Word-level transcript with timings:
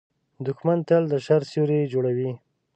دښمن 0.45 0.79
تل 0.87 1.03
د 1.09 1.13
شر 1.25 1.41
سیوری 1.51 1.79
جوړوي 1.93 2.31